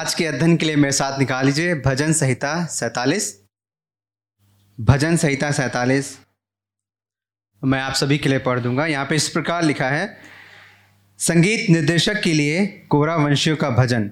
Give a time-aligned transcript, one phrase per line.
[0.00, 3.24] आज के अध्ययन के लिए मेरे साथ निकाल लीजिए भजन संहिता सैतालीस।
[4.78, 6.18] भजन संहिता सैतालीस।
[7.62, 10.16] मैं आप सभी के लिए पढ़ दूँगा। यहाँ पे इस प्रकार लिखा है,
[11.18, 14.10] संगीत निर्देशक के लिए कोरा वंशियों का भजन।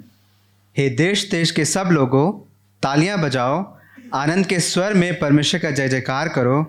[0.77, 2.33] हे देश देश के सब लोगों,
[2.83, 3.79] तालियाँ बजाओ,
[4.15, 6.63] आनंद के स्वर में परमेश्वर का जय जयकार करो,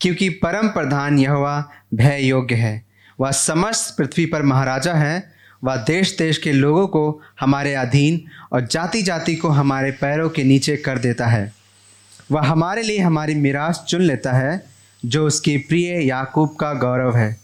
[0.00, 2.84] क्योंकि परम प्रधान यह भय योग्य है।
[3.20, 8.20] वह समस्त पृथ्वी पर महाराजा है वह देश देश के लोगों को हमारे अधीन
[8.52, 11.52] और जाति जाति को हमारे पैरों के नीचे कर देता है।
[12.32, 14.66] वह हमारे लिए हमारी मिरास चुन लेता है,
[15.04, 17.36] जो उसकी प्रिय याकूब का गौरव है।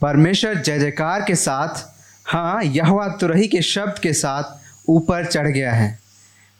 [0.00, 1.84] परमेश्वर जय जयकार के साथ
[2.26, 5.98] हाँ यह तुरही के शब्द के साथ ऊपर चढ़ गया है।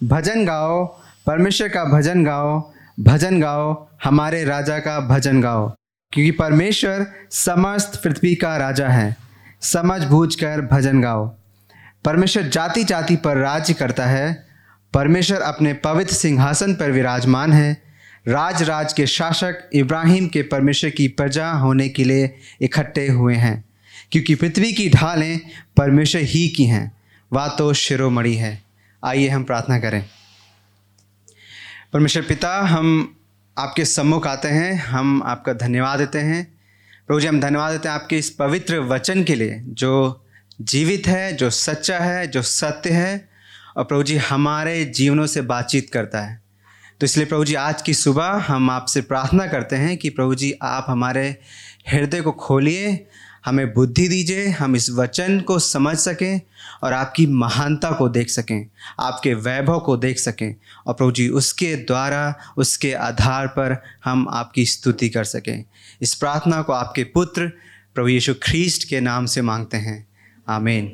[0.01, 0.85] भजन गाओ,
[1.27, 5.69] परमेश्वर का भजन गाओ भजन गाओ, हमारे राजा का भजन गाओ,
[6.13, 9.17] क्योंकि परमेश्वर समस्त पृथ्वी का राजा है।
[9.63, 11.27] समझ बूझ कर भजन गाओ।
[12.05, 14.47] परमेश्वर जाति जाति पर राज्य करता है।
[14.93, 17.83] परमेश्वर अपने पवित्र सिंहासन पर विराजमान है।
[18.29, 23.65] राज राज के शासक इब्राहिम के परमेश्वर की प्रजा होने के लिए इकट्ठे हुए हैं,
[24.13, 25.41] क्योंकि पृथ्वी की ढालें
[25.77, 26.93] परमेश्वर ही की हैं।
[27.33, 28.63] वह तो शिरोमणि है।
[29.05, 30.05] आइए हम प्रार्थना करें।
[31.93, 33.17] परमेश्वर पिता, हम
[33.59, 36.62] आपके सम्मुख आते हैं। हम आपका धन्यवाद देते हैं।
[37.07, 40.25] प्रभु जी, हम धन्यवाद देते हैं आपके इस पवित्र वचन के लिए, जो
[40.61, 43.29] जीवित है, जो सच्चा है, जो सत्य है,
[43.77, 46.43] और प्रभु जी, हमारे जीवनों से बातचीत करता है।
[47.01, 50.55] तो इसलिए प्रभु जी, आज की सुबह हम आपसे प्रार्थना करते हैं कि प्रभु जी,
[50.63, 51.39] आप हमारे
[51.89, 53.07] हृदय को खोलिए,
[53.45, 56.41] हमें बुद्धि दीजिए, हम इस वचन को समझ सकें
[56.83, 58.67] और आपकी महानता को देख सकें,
[59.01, 60.55] आपके वैभव को देख सकें
[60.87, 65.65] और प्रभु जी, उसके द्वारा, उसके आधार पर हम आपकी स्तुति कर सकें।
[66.03, 67.47] इस प्रार्थना को आपके पुत्र
[67.95, 70.07] प्रभु यीशु ख्रीस्ट के नाम से मांगते हैं।
[70.49, 70.93] आमीन।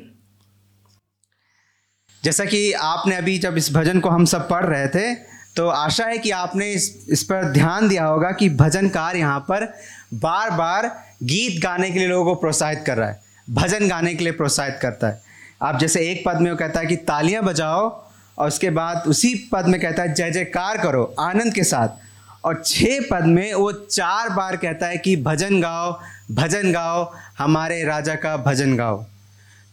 [2.23, 5.13] जैसा कि आपने अभी जब इस भजन को हम सब पढ़ रहे थे
[5.55, 9.65] तो आशा है कि आपने इस इस पर ध्यान दिया होगा कि भजनकार यहाँ पर
[10.13, 10.87] बार बार
[11.23, 14.79] गीत गाने के लिए लोगों को प्रोत्साहित कर रहा है। भजन गाने के लिए प्रोत्साहित
[14.81, 15.21] करता है।
[15.61, 17.89] आप जैसे एक पद में वो कहता है कि तालियाँ बजाओ,
[18.37, 22.61] और उसके बाद उसी पद में कहता है, जय जयकार करो, आनंद के साथ। और
[22.65, 25.99] छः पद में वो चार बार कहता है कि भजन गाओ
[26.31, 29.03] भजन गाओ, हमारे राजा का भजन गाओ।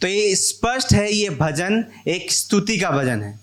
[0.01, 3.39] तो ये स्पष्ट है, ये भजन एक स्तुति का भजन है।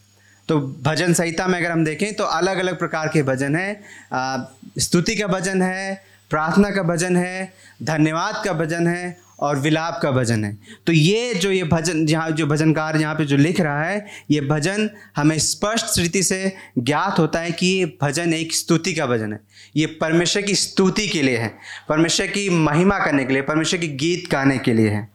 [0.50, 4.50] तो भजन संहिता में अगर हम देखें तो अलग अलग प्रकार के भजन हैं।
[4.80, 10.12] स्तुति का भजन है, प्रार्थना का भजन है, धन्यवाद का भजन है और विलाप का
[10.12, 13.84] भजन है। तो ये जो ये भजन यहाँ जो भजनकार यहाँ पे जो लिख रहा
[13.84, 18.94] है, ये भजन हमें स्पष्ट रीति से ज्ञात होता है कि ये भजन एक स्तुति
[18.94, 19.40] का भजन है।
[19.76, 21.58] ये परमेश्वर की स्तुति के लिए है।
[21.90, 25.09] परमेश्वर की महिमा करने के लिए, परमेश्वर की गीत गाने के लिए है।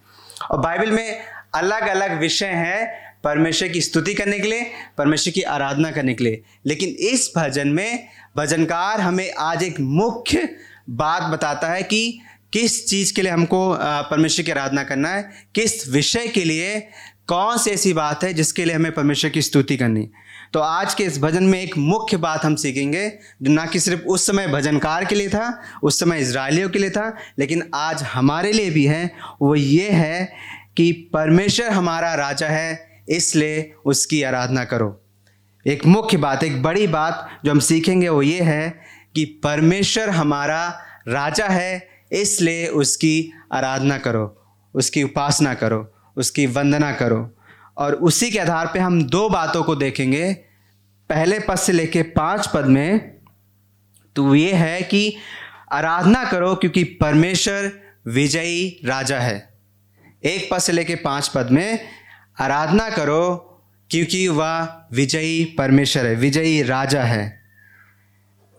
[0.50, 1.18] और बाइबल में
[1.54, 6.24] अलग अलग विषय हैं परमेश्वर की स्तुति करने के लिए, परमेश्वर की आराधना करने के
[6.24, 10.48] लिए। लेकिन इस भजन में भजनकार हमें आज एक मुख्य
[10.90, 12.20] बात बताता है कि
[12.52, 13.78] किस चीज़ के लिए हमको
[14.10, 15.30] परमेश्वर की आराधना करना है?
[15.54, 16.80] किस विषय के लिए?
[17.28, 20.08] कौन सी ऐसी बात है जिसके लिए हमें परमेश्वर की स्तुति करनी?
[20.52, 23.08] तो आज के इस भजन में एक मुख्य बात हम सीखेंगे,
[23.42, 26.90] जो ना कि सिर्फ़ उस समय भजनकार के लिए था, उस समय इसराइलियों के लिए
[26.90, 29.04] था, लेकिन आज हमारे लिए भी है।
[29.42, 30.32] वो ये है
[30.76, 35.00] कि परमेश्वर हमारा राजा है, इसलिए उसकी आराधना करो।
[35.66, 38.68] एक मुख्य बात, एक बड़ी बात जो हम सीखेंगे वो ये है
[39.14, 40.66] कि परमेश्वर हमारा
[41.08, 44.26] राजा है इसलिए उसकी आराधना करो,
[44.74, 45.80] उसकी उपासना करो,
[46.16, 47.30] उसकी वंदना करो।
[47.78, 50.32] और उसी के आधार पे हम दो बातों को देखेंगे।
[51.10, 53.18] पहले पद से लेके पाँच पद में
[54.16, 55.14] तो ये है कि
[55.72, 57.70] आराधना करो क्योंकि परमेश्वर
[58.06, 59.36] विजयी राजा है।
[60.24, 61.78] एक पद से लेके पाँच पद में
[62.40, 63.44] आराधना करो
[63.90, 67.42] क्योंकि वह विजयी परमेश्वर है, विजयी राजा है।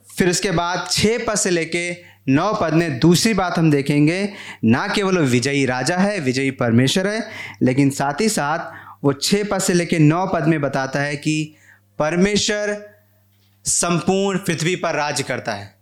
[0.08, 1.92] फिर उसके बाद छः पद से लेके
[2.28, 4.34] नौ पद में दूसरी बात हम देखेंगे,
[4.66, 7.26] ना केवल वो विजयी राजा है, विजयी परमेश्वर है,
[7.62, 11.56] लेकिन साथ ही साथ वो छः पद से लेकर नौ पद में बताता है कि
[12.00, 12.78] परमेश्वर
[13.66, 15.74] संपूर्ण पृथ्वी पर राज करता है।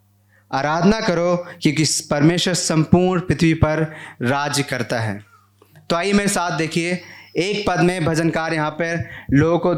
[0.52, 3.82] आराधना करो क्योंकि परमेश्वर संपूर्ण पृथ्वी पर
[4.22, 5.20] राज करता है।
[5.90, 7.02] तो आइए मेरे साथ देखिए,
[7.38, 9.74] एक पद में भजनकार यहाँ पर लोगों को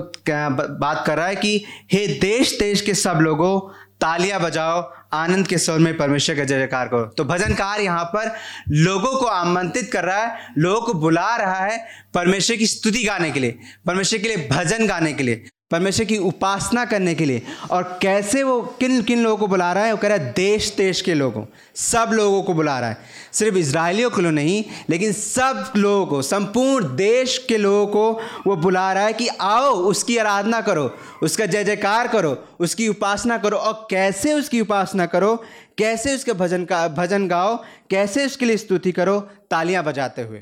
[0.79, 1.63] बात कर रहा है कि
[1.93, 3.59] हे देश देश के सब लोगों
[4.01, 4.81] तालियाँ बजाओ,
[5.13, 8.31] आनंद के स्वर में परमेश्वर का जयकार करो। तो भजनकार यहाँ पर
[8.69, 11.77] लोगों को आमंत्रित कर रहा है, लोगों को बुला रहा है
[12.13, 16.17] परमेश्वर की स्तुति गाने के लिए, परमेश्वर के लिए भजन गाने के लिए। परमेश्वर की
[16.17, 19.91] उपासना करने के लिए। और कैसे वो किन किन लोगों को बुला रहा है?
[19.91, 21.45] वो कह रहा है, देश देश के लोगों,
[21.75, 22.97] सब लोगों को बुला रहा है।
[23.33, 28.93] सिर्फ़ इसराइलियों को नहीं, लेकिन सब लोगों को, संपूर्ण देश के लोगों को वो बुला
[28.93, 33.87] रहा है कि आओ, उसकी आराधना करो, उसका जय जयकार करो, उसकी उपासना करो। और
[33.91, 35.43] कैसे उसकी उपासना करो?
[35.77, 37.63] कैसे उसके भजन का, भजन गाओ?
[37.89, 39.19] कैसे उसके लिए स्तुति करो?
[39.51, 40.41] तालियाँ बजाते हुए।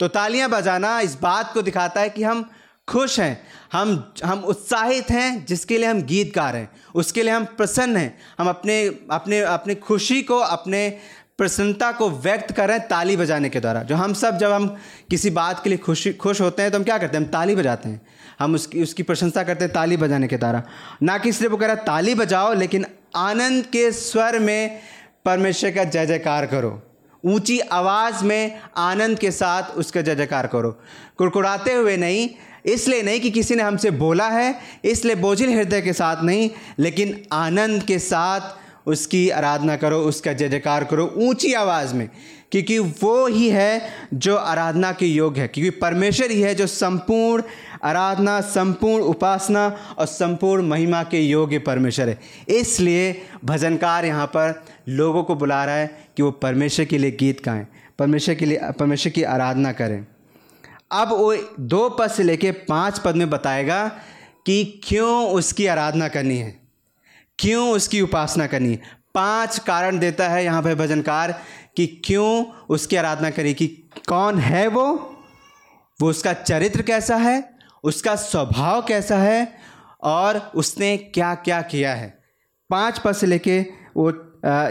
[0.00, 2.50] तो तालियाँ बजाना इस बात को दिखाता है कि हम
[2.88, 3.40] खुश हैं।
[3.72, 7.96] हम हम उत्साहित हैं, जिसके लिए हम गीत गा रहे हैं। उसके लिए हम प्रसन्न
[7.96, 10.98] हैं। हम अपने अपने अपने खुशी को, अपने
[11.38, 14.66] प्रसन्नता को व्यक्त कर रहे हैं ताली बजाने के द्वारा। जो हम सब, जब हम
[15.10, 17.24] किसी बात के लिए खुशी, खुश होते हैं तो हम क्या करते हैं?
[17.24, 18.00] हम ताली बजाते हैं।
[18.38, 20.62] हम उसकी उसकी प्रशंसा करते हैं ताली बजाने के द्वारा।
[21.02, 22.86] ना कि सिर्फ़ वो कह रहा ताली बजाओ, लेकिन
[23.16, 24.80] आनंद के स्वर में
[25.24, 26.82] परमेश्वर का जय जयकार करो।
[27.24, 30.70] ऊँची आवाज़ में आनंद के साथ उसका जय जयकार करो।
[31.16, 32.28] कुड़कुड़ाते हुए नहीं
[32.64, 37.16] इसलिए नहीं कि किसी ने हमसे बोला है, इसलिए बोझिल हृदय के साथ नहीं, लेकिन
[37.32, 42.08] आनंद के साथ उसकी आराधना करो, उसका जय जयकार करो, ऊँची आवाज़ में,
[42.52, 43.82] क्योंकि वो ही है
[44.14, 47.42] जो आराधना के योग्य है, क्योंकि परमेश्वर ही है जो संपूर्ण
[47.84, 49.66] आराधना, संपूर्ण उपासना
[49.98, 52.18] और संपूर्ण महिमा के योग्य परमेश्वर है।
[52.50, 57.44] इसलिए भजनकार यहाँ पर लोगों को बुला रहा है कि वो परमेश्वर के लिए गीत
[57.44, 57.66] गाएँ,
[57.98, 60.04] परमेश्वर के लिए, परमेश्वर की आराधना करें।
[60.90, 63.86] अब वो दो पद से लेके पाँच पद में बताएगा
[64.46, 66.50] कि क्यों उसकी आराधना करनी है,
[67.38, 71.32] क्यों उसकी उपासना करनी है। पाँच कारण देता है यहाँ पे भजनकार
[71.76, 73.66] कि क्यों उसकी आराधना करें, कि
[74.08, 74.86] कौन है वो
[76.00, 77.42] वो उसका चरित्र कैसा है,
[77.84, 79.52] उसका स्वभाव कैसा है
[80.04, 82.08] और उसने क्या क्या किया है।
[82.70, 83.60] पाँच पद से लेके
[83.96, 84.10] वो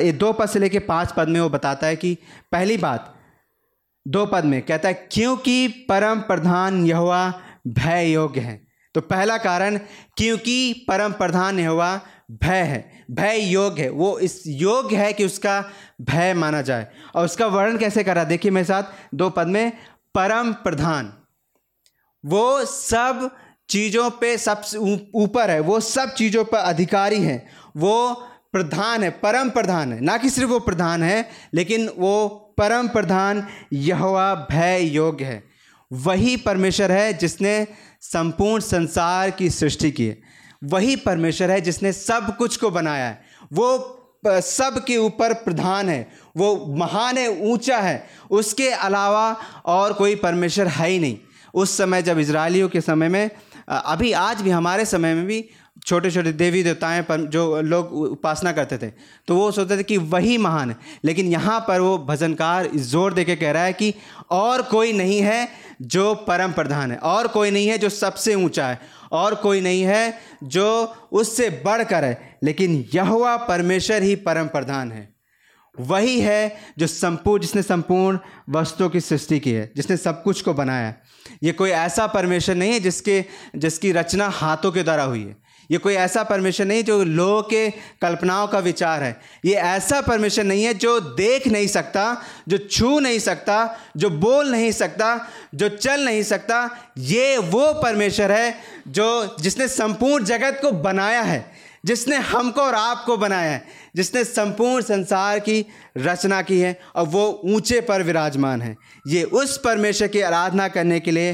[0.02, 2.18] ये दो पद से लेके पाँच पद में वो बताता है कि
[2.52, 3.14] पहली बात
[4.08, 7.34] दो पद में कहता है, क्योंकि परम प्रधान यहुआ
[7.68, 9.78] भय योग्य है। तो पहला कारण,
[10.18, 12.02] क्योंकि परम प्रधान यहुआ
[12.32, 15.70] भय है। भय योग्य है। वो इस योग्य है कि उसका
[16.02, 18.24] भय माना जाए। और उसका वर्णन कैसे करा?
[18.24, 18.84] देखिए मेरे साथ,
[19.14, 19.72] दो पद में,
[20.16, 21.14] परम प्रधान।
[22.26, 23.36] वो सब
[23.70, 24.78] चीज़ों पे सबसे
[25.16, 30.18] ऊपर है। वो सब चीज़ों पर अधिकारी हैं। वो प्रधान है, परम प्रधान है। ना
[30.18, 32.28] कि सिर्फ़ वो प्रधान है, लेकिन वो
[32.58, 35.44] परम प्रधान यहोवा भय योग्य है।
[35.94, 37.68] वही परमेश्वर है जिसने
[38.02, 40.18] संपूर्ण संसार की सृष्टि की है।
[40.64, 43.22] वही परमेश्वर है जिसने सब कुछ को बनाया है।
[43.54, 43.94] वो
[44.28, 46.08] सब के ऊपर प्रधान है।
[46.38, 49.36] वो महान है, ऊँचा है। उसके अलावा
[49.66, 51.18] और कोई परमेश्वर है ही नहीं।
[51.54, 53.30] उस समय जब इसराइलियों के समय में
[53.70, 58.52] अभी आज भी, हमारे समय में भी छोटे छोटे देवी देवताएँ पर जो लोग उपासना
[58.52, 58.88] करते थे
[59.28, 63.24] तो वो सोचते थे कि वही महान है। लेकिन यहाँ पर वो भजनकार ज़ोर दे
[63.24, 63.94] के कह रहा है कि
[64.32, 65.48] और कोई नहीं है
[65.84, 68.80] जो परम प्रधान है, और कोई नहीं है जो सबसे ऊँचा है,
[69.12, 75.08] और कोई नहीं है जो उससे बढ़कर है, लेकिन यहुआ परमेश्वर ही परम प्रधान है।
[75.76, 78.20] वही है जो संपूर्ण जिसने संपूर्ण
[78.50, 81.02] वस्तुओं की सृष्टि की है, जिसने सब कुछ को बनाया है।
[81.44, 83.24] ये कोई ऐसा परमेश्वर नहीं है जिसके,
[83.56, 85.36] जिसकी रचना हाथों के द्वारा हुई है।
[85.70, 87.70] ये कोई ऐसा परमेश्वर नहीं जो लोगों के
[88.02, 93.00] कल्पनाओं का विचार है। ये ऐसा परमेश्वर नहीं है जो देख नहीं सकता, जो छू
[93.00, 98.56] नहीं सकता, जो बोल नहीं सकता, जो चल नहीं सकता। ये वो परमेश्वर है
[98.90, 101.46] जो जिसने संपूर्ण जगत को बनाया है,
[101.86, 103.64] जिसने हमको और आपको बनाया है,
[103.96, 105.66] जिसने संपूर्ण संसार की
[105.98, 108.76] रचना की है और वो ऊँचे पर विराजमान है।
[109.08, 111.30] ये उस परमेश्वर की आराधना करने के लिए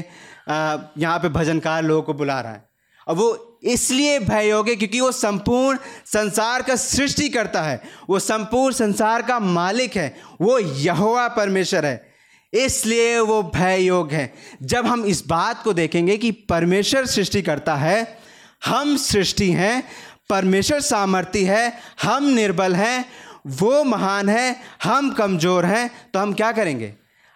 [0.48, 2.64] यहाँ पे भजनकार लोगों को बुला रहा है।
[3.06, 8.74] और वो इसलिए भय योग्य क्योंकि वो संपूर्ण संसार का सृष्टि करता है। वो संपूर्ण
[8.74, 12.14] संसार का मालिक है। वो यहोवा परमेश्वर है।
[12.52, 17.74] इसलिए वो भय योग है। जब हम इस बात को देखेंगे कि परमेश्वर सृष्टि करता
[17.74, 18.18] है,
[18.64, 19.88] हम सृष्टि हैं,
[20.30, 23.04] परमेश्वर सामर्थ्य है, हम निर्बल हैं,
[23.46, 26.94] वो महान है, हम कमज़ोर हैं तो हम क्या करेंगे?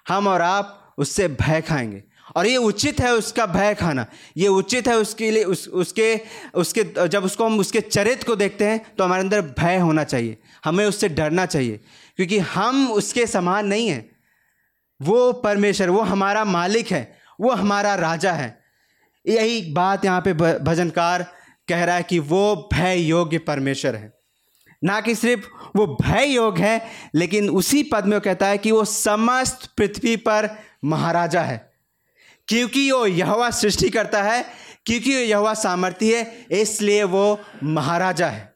[0.09, 2.03] हम और आप उससे भय खाएँगे।
[2.37, 4.07] और ये उचित है उसका भय खाना।
[4.37, 6.21] ये उचित है उसके लिए, उस, उसके
[6.55, 10.39] उसके, जब उसको हम उसके चरित्र को देखते हैं तो हमारे अंदर भय होना चाहिए।
[10.65, 11.81] हमें उससे डरना चाहिए,
[12.17, 14.11] क्योंकि हम उसके समान नहीं हैं।
[15.01, 18.57] वो परमेश्वर, वो हमारा मालिक है, वो हमारा राजा है।
[19.25, 21.27] यही बात यहाँ पे भजनकार
[21.69, 24.13] कह रहा है कि वो भय योग्य परमेश्वर है।
[24.85, 26.81] ना कि सिर्फ़ वो भय योग है,
[27.15, 30.49] लेकिन उसी पद में वो कहता है कि वो समस्त पृथ्वी पर
[30.85, 31.68] महाराजा है।
[32.49, 34.45] क्योंकि वो यहवा सृष्टि करता है,
[34.87, 38.55] क्योंकि वो यहवा सामर्थ्य है, इसलिए वो महाराजा है।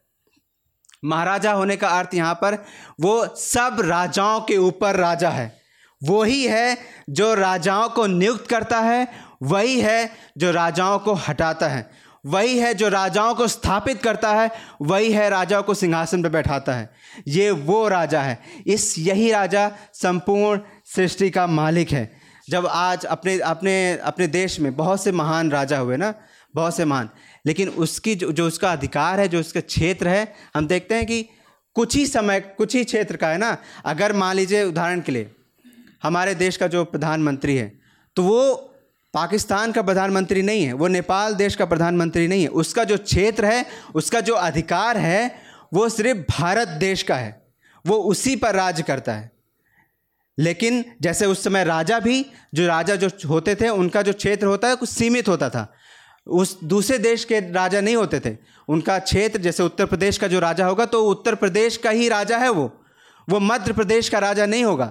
[1.04, 2.64] महाराजा होने का अर्थ यहाँ पर,
[3.00, 5.62] वो सब राजाओं के ऊपर राजा है।
[6.04, 6.78] वो ही है
[7.11, 9.08] जो राजाओं को नियुक्त करता है,
[9.42, 11.90] वही है जो राजाओं को हटाता है।
[12.26, 14.50] वही है जो राजाओं को स्थापित करता है,
[14.82, 16.90] वही है राजाओं को सिंहासन पर बैठाता है।
[17.28, 20.61] ये वो राजा है। इस यही राजा संपूर्ण
[20.94, 25.78] सृष्टि का मालिक है। जब आज अपने अपने अपने देश में बहुत से महान राजा
[25.78, 26.14] हुए ना,
[26.54, 27.08] बहुत से महान,
[27.46, 31.22] लेकिन उसकी जो जो उसका अधिकार है, जो उसका क्षेत्र है, हम देखते हैं कि
[31.76, 35.30] कुछ ही समय, कुछ ही क्षेत्र का है ना, अगर मान लीजिए उदाहरण के लिए,
[36.02, 37.72] हमारे देश का जो प्रधानमंत्री है
[38.16, 38.52] तो वो
[39.14, 43.44] पाकिस्तान का प्रधानमंत्री नहीं है, वो नेपाल देश का प्रधानमंत्री नहीं है, उसका जो क्षेत्र
[43.44, 45.34] है, उसका जो अधिकार है,
[45.75, 47.40] वो सिर्फ़ भारत देश का है,
[47.84, 49.30] वो उसी पर राज करता है।
[50.39, 54.69] लेकिन जैसे उस समय राजा भी, जो राजा जो होते थे, उनका जो क्षेत्र होता
[54.69, 55.73] है, कुछ सीमित होता था।
[56.27, 58.37] उस दूसरे देश के राजा नहीं होते थे।
[58.69, 62.39] उनका क्षेत्र, जैसे उत्तर प्रदेश का जो राजा होगा तो उत्तर प्रदेश का ही राजा
[62.39, 62.85] है वो।
[63.29, 64.87] वो मध्य प्रदेश का राजा नहीं होगा।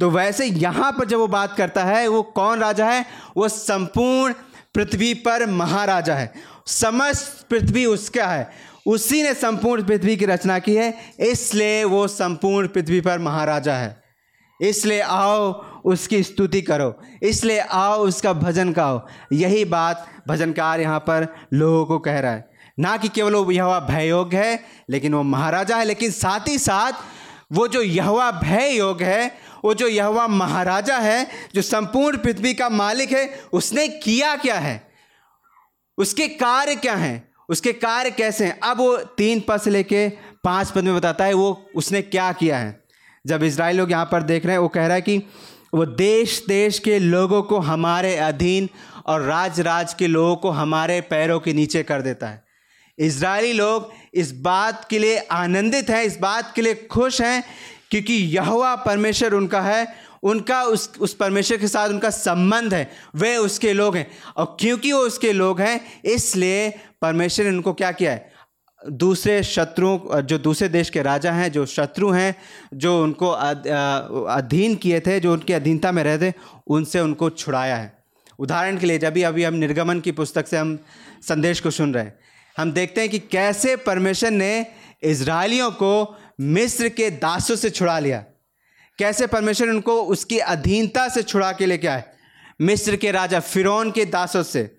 [0.00, 3.04] तो वैसे यहाँ पर जब वो बात करता है, वो कौन राजा है?
[3.36, 4.34] वो संपूर्ण
[4.74, 6.32] पृथ्वी पर महाराजा है।
[6.66, 8.50] समस्त पृथ्वी उसका है।
[8.86, 14.07] उसी ने संपूर्ण पृथ्वी की रचना की है, इसलिए वो संपूर्ण पृथ्वी पर महाराजा है।
[14.60, 21.34] इसलिए आओ उसकी स्तुति करो। इसलिए आओ उसका भजन गाओ। यही बात भजनकार यहाँ पर
[21.52, 22.50] लोगों को कह रहा है।
[22.80, 26.58] ना कि केवल वो यह भय योग है, लेकिन वो महाराजा है, लेकिन साथ ही
[26.58, 26.92] साथ
[27.52, 29.34] वो जो यहवा भय योग है,
[29.64, 34.88] वो जो यहवा महाराजा है, जो संपूर्ण पृथ्वी का मालिक है, उसने किया क्या है?
[35.98, 37.28] उसके कार्य क्या हैं?
[37.48, 38.60] उसके कार्य कैसे हैं?
[38.60, 40.08] अब वो तीन पद से लेके
[40.44, 42.87] पाँच पद में बताता है वो उसने क्या किया है।
[43.26, 45.22] जब इसराइल लोग यहाँ पर देख रहे हैं, वो कह रहा है कि
[45.74, 48.68] वो देश देश के लोगों को हमारे अधीन
[49.06, 52.42] और राज राज के लोगों को हमारे पैरों के नीचे कर देता है।
[52.98, 57.42] इसराइली लोग इस बात के लिए आनंदित हैं, इस बात के लिए खुश हैं
[57.90, 59.86] क्योंकि यहुआ परमेश्वर उनका है,
[60.22, 64.06] उनका उस उस परमेश्वर के साथ उनका संबंध है, वे उसके लोग हैं।
[64.36, 66.68] और क्योंकि वो उसके लोग हैं, इसलिए
[67.02, 68.32] परमेश्वर ने उनको क्या किया है?
[68.82, 72.34] दूसरे शत्रुओं, जो दूसरे देश के राजा हैं, जो शत्रु हैं,
[72.74, 76.32] जो उनको अधीन किए थे, जो उनकी अधीनता में रहते,
[76.66, 77.92] उनसे उनको छुड़ाया है।
[78.38, 80.78] उदाहरण के लिए, जब भी अभी हम निर्गमन की पुस्तक से हम
[81.22, 82.18] संदेश को सुन रहे हैं,
[82.56, 84.66] हम देखते हैं कि कैसे परमेश्वर ने
[85.02, 88.24] इसराइलियों को मिस्र के दासों से छुड़ा लिया।
[88.98, 92.04] कैसे परमेश्वर उनको उसकी अधीनता से छुड़ा के लेके आए,
[92.60, 94.77] मिस्र के राजा फिरौन के दासों से।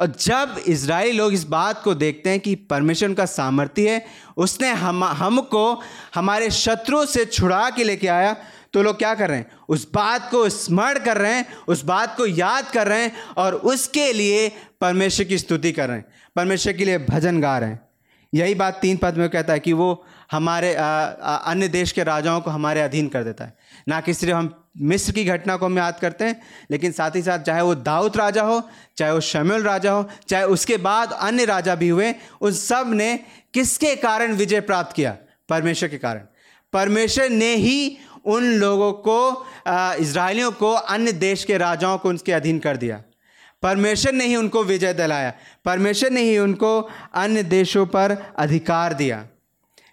[0.00, 4.04] और जब इसराइली लोग इस बात को देखते हैं कि परमेश्वर का सामर्थ्य है,
[4.36, 5.80] उसने हम, हमको,
[6.14, 8.36] हमारे शत्रुओं से छुड़ा के लेके आया
[8.72, 9.50] तो लोग क्या कर रहे हैं?
[9.68, 13.54] उस बात को स्मरण कर रहे हैं, उस बात को याद कर रहे हैं और
[13.54, 14.48] उसके लिए
[14.80, 16.04] परमेश्वर की स्तुति कर रहे हैं।
[16.36, 17.80] परमेश्वर के लिए भजन गा रहे हैं।
[18.34, 22.50] यही बात तीन पद में कहता है कि वो हमारे अन्य देश के राजाओं को
[22.50, 23.56] हमारे अधीन कर देता है।
[23.88, 27.22] ना कि सिर्फ़ हम मिस्र की घटना को हम याद करते हैं, लेकिन साथ ही
[27.22, 28.62] साथ चाहे वो दाऊद राजा हो,
[28.96, 33.18] चाहे वो शमुल राजा हो, चाहे उसके बाद अन्य राजा भी हुए, उन सबने
[33.54, 35.16] किसके कारण विजय प्राप्त किया?
[35.48, 36.20] परमेश्वर के कारण।
[36.72, 39.46] परमेश्वर ने ही उन लोगों को
[40.02, 43.02] इसराइलियों को, अन्य देश के राजाओं को उनके अधीन कर दिया।
[43.62, 45.32] परमेश्वर ने ही उनको विजय दिलाया।
[45.64, 46.80] परमेश्वर ने ही उनको
[47.14, 49.26] अन्य देशों पर अधिकार दिया।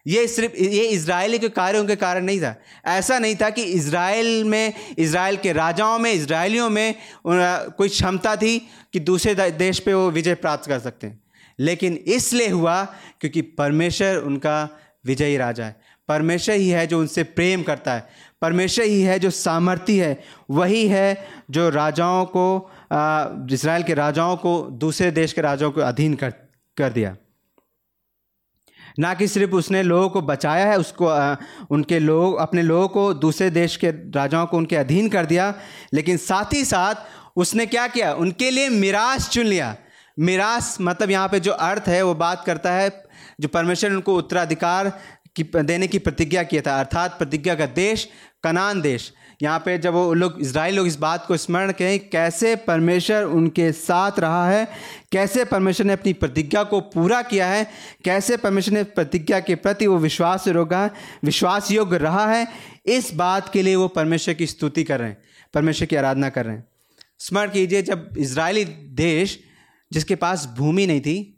[0.07, 4.43] ये सिर्फ़, ये इसराइली के कार्यों के कारण नहीं था। ऐसा नहीं था कि इसराइल
[4.43, 6.95] में इसराइल के राजाओं में इसराइलियों में
[7.27, 8.57] कोई क्षमता थी
[8.93, 11.24] कि दूसरे देश पे वो विजय प्राप्त कर सकते हैं।
[11.59, 12.83] लेकिन इसलिए हुआ
[13.21, 14.69] क्योंकि परमेश्वर उनका
[15.05, 15.75] विजयी राजा है।
[16.07, 18.07] परमेश्वर ही है जो उनसे प्रेम करता है।
[18.41, 22.71] परमेश्वर ही है जो सामर्थ्य है। वही है जो राजाओं को
[23.53, 26.33] इसराइल के राजाओं को, दूसरे देश के राजाओं को अधीन कर
[26.77, 27.15] कर दिया।
[29.00, 31.36] ना कि सिर्फ़ उसने लोगों को बचाया है उसको आ,
[31.70, 35.54] उनके लोग अपने लोगों को दूसरे देश के राजाओं को उनके अधीन कर दिया
[35.94, 36.96] लेकिन साथ ही साथ
[37.38, 38.14] उसने क्या किया?
[38.14, 39.75] उनके लिए मिरास चुन लिया।
[40.20, 42.90] मिरास मतलब यहाँ पे जो अर्थ है वो बात करता है
[43.40, 44.90] जो परमेश्वर उनको उत्तराधिकार
[45.36, 48.08] की देने की प्रतिज्ञा किया था अर्थात प्रतिज्ञा का देश
[48.44, 49.12] कनान देश।
[49.42, 53.72] यहाँ पे जब वो लोग इसराइल लोग इस बात को स्मरण करें, कैसे परमेश्वर उनके
[53.72, 54.68] साथ रहा है,
[55.12, 57.68] कैसे परमेश्वर ने अपनी प्रतिज्ञा को पूरा किया है,
[58.06, 60.89] कैसे परमेश्वर ने प्रतिज्ञा के प्रति वो विश्वास रोगा
[61.24, 62.48] विश्वास योग्य रहा है,
[62.86, 65.18] इस बात के लिए वो परमेश्वर की स्तुति कर रहे हैं,
[65.54, 66.68] परमेश्वर की आराधना कर रहे हैं।
[67.20, 69.39] स्मरण कीजिए, जब इसराइली देश
[69.92, 71.32] जिसके पास भूमि नहीं थी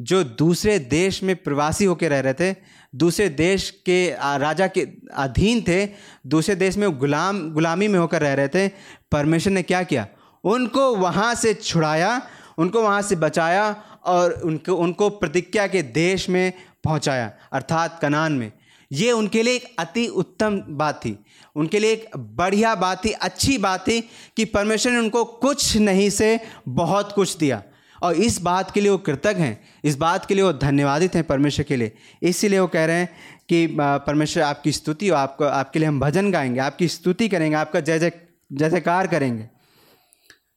[0.00, 2.56] जो दूसरे देश में प्रवासी होकर रह रहे थे,
[2.94, 4.08] दूसरे देश के
[4.38, 5.86] राजा के अधीन थे,
[6.26, 8.68] दूसरे देश में गुलाम, गुलामी में होकर रह रहे थे,
[9.12, 10.06] परमेश्वर ने क्या किया?
[10.44, 12.20] उनको वहाँ से छुड़ाया,
[12.58, 16.52] उनको वहाँ से बचाया और उनको उनको प्रतिज्ञा के देश में
[16.84, 18.52] पहुँचाया, अर्थात कनान में।
[18.92, 21.18] ये उनके लिए एक अति उत्तम बात थी।
[21.56, 24.00] उनके लिए एक बढ़िया बात थी, अच्छी बात थी
[24.36, 27.62] कि परमेश्वर ने उनको कुछ नहीं से बहुत कुछ दिया।
[28.04, 31.24] और इस बात के लिए वो कृतज्ञ हैं इस बात के लिए वो धन्यवादित हैं
[31.24, 31.92] परमेश्वर के लिए।
[32.22, 33.08] इसीलिए वो कह रहे हैं
[33.48, 37.80] कि परमेश्वर आपकी स्तुति हो आपको आपके लिए हम भजन गाएँगे आपकी स्तुति करेंगे आपका
[37.80, 38.12] जय जय
[38.52, 39.48] जय जयकार करेंगे।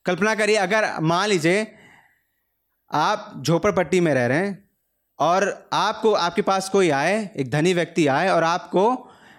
[0.06, 1.66] कल्पना करिए अगर मान लीजिए
[2.92, 4.70] आप झोपड़पट्टी में रह रहे हैं
[5.20, 8.92] और आपको आपके पास कोई आए एक धनी व्यक्ति आए और आपको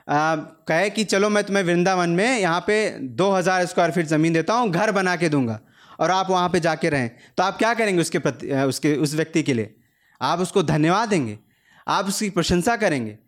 [0.09, 2.77] आ, कहे कि चलो मैं तुम्हें वृंदावन में यहाँ पे
[3.17, 5.59] 2000 स्क्वायर फीट ज़मीन देता हूँ घर बना के दूँगा।
[5.99, 9.43] और आप वहाँ पे जाके रहें। तो आप क्या करेंगे उसके प्रति उसके, उस व्यक्ति
[9.43, 9.75] के लिए?
[10.23, 11.39] आप उसको धन्यवाद देंगे।
[11.89, 13.19] आप उसकी प्रशंसा करेंगे।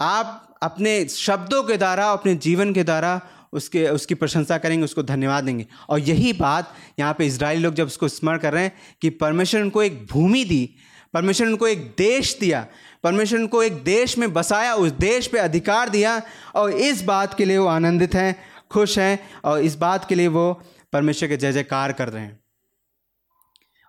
[0.00, 3.20] आप अपने शब्दों के द्वारा, अपने जीवन के द्वारा
[3.52, 7.86] उसके, उसकी प्रशंसा करेंगे, उसको धन्यवाद देंगे। और यही बात यहाँ पे इसराइली लोग जब
[7.86, 8.72] उसको स्मरण कर रहे हैं
[9.02, 10.74] कि परमेश्वर उनको एक भूमि दी,
[11.14, 12.66] परमेश्वर उनको एक देश दिया,
[13.02, 16.22] परमेश्वर उनको एक देश में बसाया, उस देश पे अधिकार दिया,
[16.54, 18.36] और इस बात के लिए वो आनंदित हैं,
[18.70, 20.62] खुश हैं, और इस बात के लिए वो
[20.94, 22.40] परमेश्वर के जय जयकार कर रहे हैं।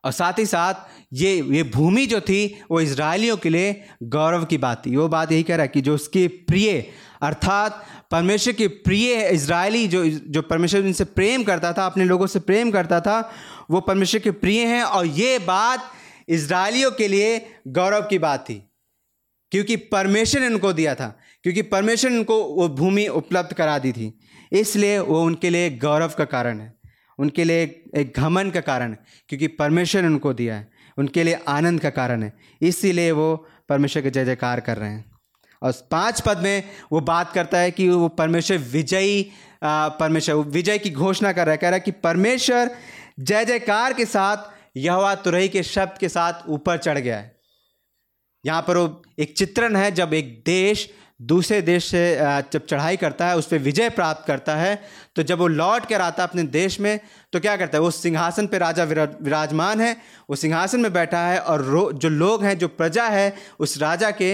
[0.06, 0.74] और साथ ही साथ
[1.14, 5.32] ये ये भूमि जो थी, वो इसराइलियों के लिए गौरव की बात थी। वो बात
[5.32, 10.42] यही कह रहा है कि जो उसके प्रिय, अर्थात परमेश्वर के प्रिय इसराइली जो जो
[10.42, 13.32] परमेश्वर जिनसे प्रेम करता था, अपने लोगों से प्रेम करता था,
[13.72, 15.92] वो परमेश्वर के प्रिय हैं और ये बात
[16.30, 18.62] इसराइलियों के लिए गौरव की बात थी।
[19.52, 23.92] क्योंकि परमेश्वर ने उनको दिया था, क्योंकि परमेश्वर ने उनको वो भूमि उपलब्ध करा दी
[23.92, 24.20] थी।
[24.52, 26.74] इसलिए वो उनके लिए गौरव का कारण है।
[27.20, 27.64] उनके लिए
[27.96, 28.96] एक घमन का कारण
[29.30, 33.36] क्योंकि परमेश्वर उनको दिया है। उनके लिए आनंद का कारण है। इसीलिए वो
[33.70, 35.12] परमेश्वर के जय जयकार कर रहे हैं।
[35.62, 39.32] और पाँच पद में वो बात करता है कि वो परमेश्वर विजयी
[39.64, 42.76] परमेश्वर विजय की घोषणा कर रहा है। कह रहा है कि परमेश्वर
[43.20, 44.38] जय जयकार के साथ,
[44.78, 47.36] यहवा तुरही के शब्द के साथ ऊपर चढ़ गया है।
[48.46, 52.18] यहाँ पर वो एक चित्रण है, जब एक देश दूसरे देश से
[52.54, 54.82] जब चढ़ाई करता है, उस पर विजय प्राप्त करता है
[55.16, 57.00] तो जब वो लौट कर आता है अपने देश में
[57.34, 57.82] तो क्या करता है?
[57.82, 59.96] वो सिंहासन पे राजा विराजमान है,
[60.30, 64.34] वो सिंहासन में बैठा है और जो लोग हैं, जो प्रजा है, उस राजा के,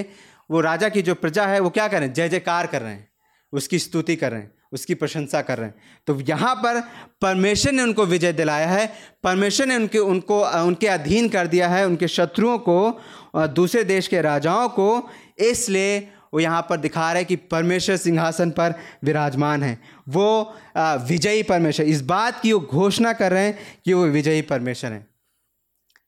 [0.50, 2.14] वो राजा की जो प्रजा है, वो क्या कर रहे हैं?
[2.14, 3.10] जय जयकार कर रहे हैं।
[3.54, 5.76] उसकी स्तुति कर रहे हैं, उसकी प्रशंसा कर रहे हैं।
[6.08, 6.80] तो यहाँ पर
[7.22, 8.86] परमेश्वर ने उनको विजय दिलाया है,
[9.24, 13.00] परमेश्वर ने उनके, उनको उनके अधीन कर दिया है, उनके शत्रुओं को
[13.36, 18.52] दूसरे देश के राजाओं को, इसलिए वो यहाँ पर दिखा रहे हैं कि परमेश्वर सिंहासन
[18.52, 19.78] पर विराजमान है।
[20.10, 24.92] वो विजयी परमेश्वर इस बात की वो घोषणा कर रहे हैं कि वो विजयी परमेश्वर
[24.92, 25.08] हैं।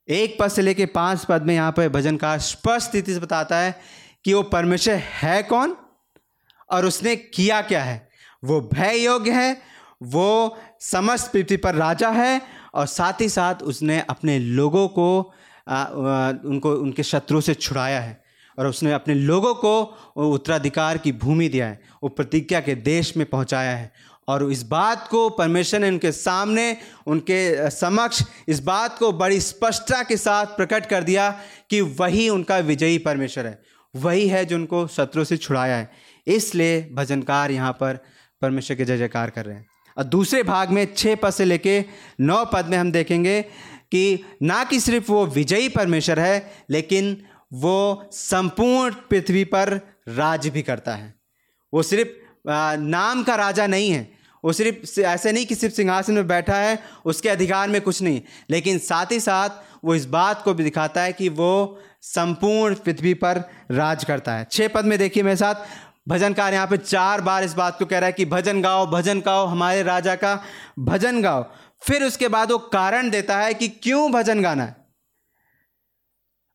[0.08, 3.58] एक पद से लेके पाँच पद में यहाँ पर भजन का स्पष्ट स्थिति से बताता
[3.58, 3.76] है
[4.26, 5.76] कि वो परमेश्वर है कौन
[6.72, 8.10] और उसने किया क्या है।
[8.44, 9.62] वो भय योग्य है
[10.04, 12.42] वो समस्त पृथ्वी पर राजा है
[12.74, 15.34] और साथ ही साथ उसने अपने लोगों को
[15.68, 15.86] आ,
[16.46, 18.23] उनको उनके शत्रु से छुड़ाया है।
[18.60, 19.82] और उसने अपने लोगों को
[20.16, 23.92] उत्तराधिकार की भूमि दिया है, वो प्रतिज्ञा के देश में पहुँचाया है।
[24.28, 30.04] और इस बात को परमेश्वर ने उनके सामने, उनके समक्ष इस बात को बड़ी स्पष्टता
[30.04, 31.30] के साथ प्रकट कर दिया
[31.70, 33.62] कि वही उनका विजयी परमेश्वर है।
[33.96, 35.92] वही है जो उनको शत्रु से छुड़ाया है।
[36.28, 38.00] इसलिए भजनकार यहाँ पर
[38.42, 39.66] परमेश्वर के जय जयकार कर रहे हैं।
[39.98, 41.86] और दूसरे भाग में छः पद से लेके
[42.20, 43.42] नौ पद में हम देखेंगे
[43.92, 49.74] कि ना कि सिर्फ़ वो विजयी परमेश्वर है, लेकिन वो संपूर्ण पृथ्वी पर
[50.10, 51.16] राज भी करता है।
[51.74, 52.10] वो सिर्फ़
[52.80, 54.12] नाम का राजा नहीं है।
[54.46, 58.22] वो सिर्फ़, ऐसे नहीं कि सिर्फ़ सिंहासन में बैठा है, उसके अधिकार में कुछ नहीं।
[58.50, 59.50] लेकिन साथ ही साथ
[59.86, 64.48] वो इस बात को भी दिखाता है कि वो संपूर्ण पृथ्वी पर राज करता है।
[64.52, 65.56] छः पद में देखिए मेरे साथ,
[66.08, 69.20] भजनकार यहाँ पे चार बार इस बात को कह रहा है कि भजन गाओ भजन
[69.20, 70.44] गाओ हमारे राजा का,
[70.80, 71.44] भजन गाओ।
[71.82, 74.83] फिर उसके बाद वो कारण देता है कि क्यों भजन गाना है।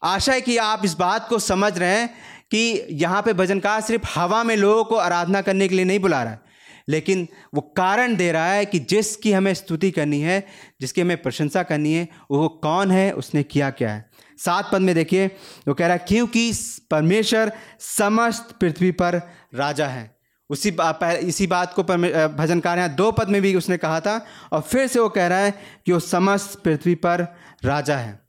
[0.03, 2.09] आशा है कि आप इस बात को समझ रहे हैं
[2.51, 6.23] कि यहाँ पे भजनकार सिर्फ़ हवा में लोगों को आराधना करने के लिए नहीं बुला
[6.23, 6.47] रहा है।
[6.89, 10.47] लेकिन वो कारण दे रहा है कि जिसकी हमें स्तुति करनी है,
[10.81, 14.95] जिसकी हमें प्रशंसा करनी है, वो कौन है, उसने किया क्या है। सात पद में
[14.95, 15.27] देखिए,
[15.69, 16.53] वो कह रहा है, क्योंकि
[16.91, 19.21] परमेश्वर समस्त पृथ्वी पर
[19.55, 20.17] राजा है।
[20.51, 24.87] उसी इसी बात को भजनकार यहाँ दो पद में भी उसने कहा था, और फिर
[24.87, 25.55] से वो कह रहा है
[25.87, 27.27] कि वो समस्त पृथ्वी पर
[27.65, 28.28] राजा है।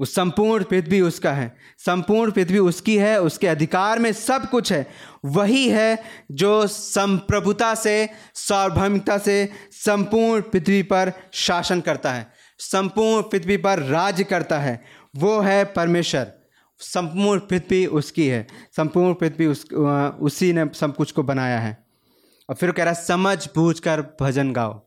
[0.00, 4.86] उस संपूर्ण पृथ्वी उसका है। संपूर्ण पृथ्वी उसकी है, उसके अधिकार में सब कुछ है।
[5.24, 13.56] वही है जो संप्रभुता से, सार्वभौमिकता से संपूर्ण पृथ्वी पर शासन करता है। संपूर्ण पृथ्वी
[13.56, 14.84] पर राज्य करता है।
[15.16, 16.32] वो है परमेश्वर।
[16.78, 19.72] संपूर्ण पृथ्वी उसकी है। संपूर्ण पृथ्वी उस
[20.20, 21.84] उसी ने सब कुछ को बनाया है।
[22.50, 24.83] और फिर कह रहा है, समझ बूझ कर भजन गाओ।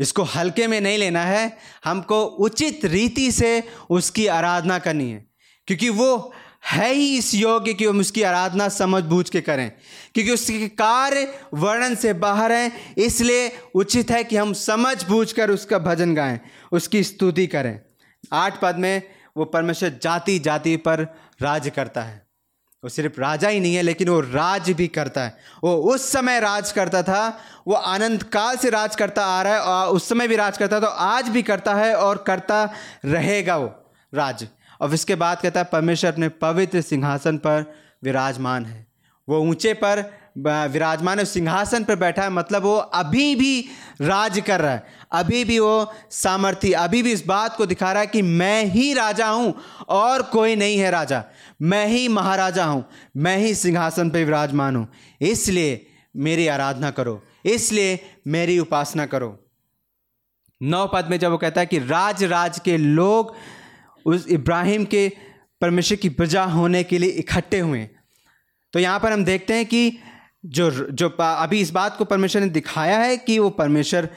[0.00, 5.26] इसको हल्के में नहीं लेना है। हमको उचित रीति से उसकी आराधना करनी है।
[5.66, 6.32] क्योंकि वो
[6.66, 9.72] है ही इस योग्य कि हम उसकी आराधना समझ बूझ के करें।
[10.14, 15.50] क्योंकि उसके कार्य वर्णन से बाहर हैं, इसलिए उचित है कि हम समझ बूझ कर
[15.50, 16.40] उसका भजन गाएँ,
[16.72, 17.80] उसकी स्तुति करें।
[18.32, 19.02] आठ पद में
[19.36, 21.02] वो परमेश्वर जाति जाति पर
[21.42, 22.25] राज करता है।
[22.86, 26.38] वो सिर्फ़ राजा ही नहीं है, लेकिन वो राज भी करता है। वो उस समय
[26.40, 30.28] राज करता था, वो आनंद काल से राज करता आ रहा है और उस समय
[30.28, 32.62] भी राज करता तो आज भी करता है और करता
[33.04, 33.66] रहेगा वो
[34.12, 34.46] राज।
[34.80, 37.64] और इसके बाद कहता है, परमेश्वर अपने पवित्र सिंहासन पर
[38.04, 38.86] विराजमान है।
[39.28, 40.04] वो ऊँचे पर
[40.36, 43.60] विराजमान है सिंहासन पर बैठा है मतलब वो अभी भी
[44.02, 48.00] राज कर रहा है। अभी भी वो सामर्थ्य अभी भी इस बात को दिखा रहा
[48.00, 49.54] है कि मैं ही राजा हूँ
[49.90, 51.22] और कोई नहीं है राजा।
[51.62, 52.84] मैं ही महाराजा हूँ,
[53.16, 54.88] मैं ही सिंहासन पर विराजमान हूँ।
[55.22, 59.36] इसलिए मेरी आराधना करो, इसलिए मेरी उपासना करो।
[60.60, 63.34] नौ पद में जब वो कहता है कि राज राज के लोग
[64.06, 65.08] उस इब्राहिम के
[65.60, 67.88] परमेश्वर की प्रजा होने के लिए इकट्ठे हुए
[68.74, 69.98] तो यहाँ पर हम देखते हैं कि
[70.46, 74.08] जो जो अभी इस बात को परमेश्वर ने दिखाया है कि वो परमेश्वर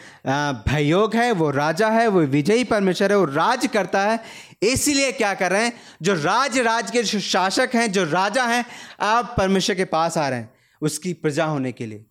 [0.68, 4.20] भयोग है, वो राजा है, वो विजयी परमेश्वर है, वो राज करता है।
[4.62, 5.74] इसीलिए क्या कर रहे हैं?
[6.02, 8.66] जो राज राज के शासक हैं, जो राजा हैं
[9.00, 12.06] आप परमेश्वर के पास आ रहे हैं उसकी प्रजा होने के लिए।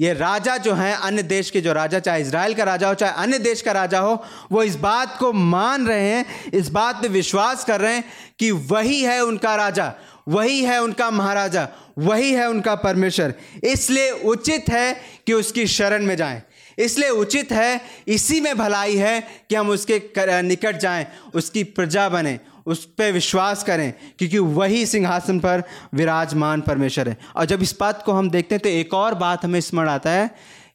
[0.00, 3.12] ये राजा जो हैं, अन्य देश के जो राजा, चाहे इसराइल का राजा हो, चाहे
[3.12, 4.22] अन्य देश का राजा हो,
[4.52, 8.04] वो इस बात को मान रहे हैं, इस बात पे विश्वास कर रहे हैं
[8.38, 9.92] कि वही है उनका राजा।
[10.26, 14.94] वही है उनका महाराजा, वही है उनका परमेश्वर। इसलिए उचित है
[15.26, 16.42] कि उसकी शरण में जाएँ।
[16.78, 22.38] इसलिए उचित है, इसी में भलाई है कि हम उसके निकट जाएँ, उसकी प्रजा बने,
[22.66, 25.62] उस पर विश्वास करें, क्योंकि वही सिंहासन पर
[25.94, 29.44] विराजमान परमेश्वर है। और जब इस बात को हम देखते हैं तो एक और बात
[29.44, 30.26] हमें स्मरण आता है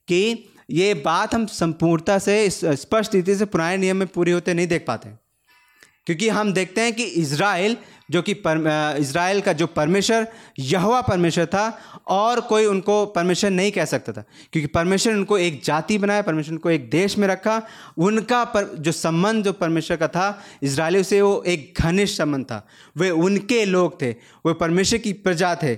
[0.07, 4.67] कि ये बात हम संपूर्णता से स्पष्ट रीति से पुराने नियम में पूरी होते नहीं
[4.67, 5.09] देख पाते।
[6.05, 7.77] क्योंकि हम देखते हैं कि इज़राइल
[8.11, 8.31] जो कि
[8.99, 10.27] इसराइल का जो परमेश्वर,
[10.59, 15.61] यहवा परमेश्वर था, और कोई उनको परमेश्वर नहीं कह सकता था। क्योंकि परमेश्वर उनको एक
[15.63, 17.61] जाति बनाया, परमेश्वर उनको एक देश में रखा।
[17.97, 22.67] उनका पर, जो संबंध जो परमेश्वर का था इसराइल से वो एक घनिष्ठ संबंध था।
[22.97, 24.11] वे उनके लोग थे,
[24.45, 25.77] वे परमेश्वर की प्रजा थे।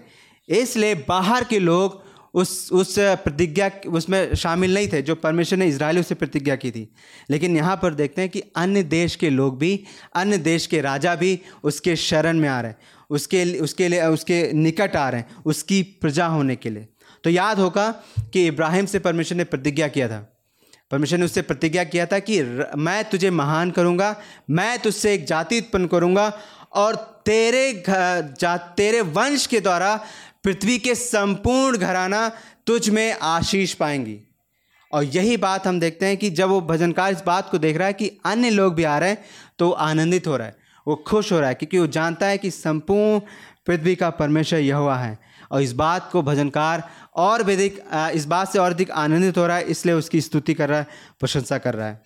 [0.50, 6.04] इसलिए बाहर के लोग उस उस प्रतिज्ञा, उसमें शामिल नहीं थे, जो परमेश्वर ने इसराइलियों
[6.04, 6.94] से प्रतिज्ञा की थी।
[7.30, 9.84] लेकिन यहाँ पर देखते हैं कि अन्य देश के लोग भी,
[10.16, 12.78] अन्य देश के राजा भी उसके शरण में आ रहे हैं।
[13.10, 16.88] उसके उसके लिए, उसके निकट आ रहे हैं, उसकी प्रजा होने के लिए।
[17.24, 17.92] तो याद होगा
[18.34, 20.36] कि इब्राहिम से परमेश्वर ने प्रतिज्ञा किया था।
[20.92, 22.42] परमेश्वर ने उससे प्रतिज्ञा किया था कि
[22.78, 24.16] मैं तुझे महान करूँगा,
[24.50, 26.40] मैं तुझसे एक जाति उत्पन्न करूँगा
[26.74, 30.06] और तेरे जा, तेरे वंश के द्वारा
[30.44, 32.28] पृथ्वी के संपूर्ण घराना
[32.68, 34.20] तुझ में आशीष पाएँगी।
[34.92, 37.88] और यही बात हम देखते हैं कि जब वो भजनकार इस बात को देख रहा
[37.88, 39.24] है कि अन्य लोग भी आ रहे हैं
[39.60, 40.56] तो आनंदित हो रहा है,
[40.88, 43.20] वो खुश हो रहा है, क्योंकि वो जानता है कि संपूर्ण
[43.68, 45.18] पृथ्वी का परमेश्वर यह हुआ है।
[45.52, 46.84] और इस बात को भजनकार
[47.16, 47.80] और अधिक
[48.14, 50.88] इस बात से और अधिक आनंदित हो रहा है, इसलिए उसकी स्तुति कर रहा है,
[51.20, 52.02] प्रशंसा कर रहा है।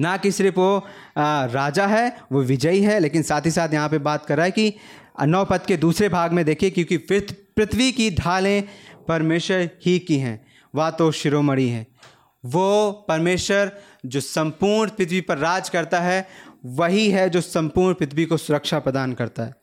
[0.00, 0.86] ना कि सिर्फ़ वो
[1.18, 4.50] राजा है, वो विजयी है, लेकिन साथ ही साथ यहाँ पे बात कर रहा है
[4.50, 4.74] कि
[5.18, 6.96] नौ पद के दूसरे भाग में देखिए, क्योंकि
[7.56, 8.62] पृथ्वी की ढालें
[9.08, 10.40] परमेश्वर ही की हैं,
[10.74, 11.86] वह तो शिरोमणि है।
[12.44, 13.70] वो परमेश्वर
[14.06, 16.26] जो संपूर्ण पृथ्वी पर राज करता है,
[16.64, 19.54] वही है जो संपूर्ण पृथ्वी को सुरक्षा प्रदान करता है।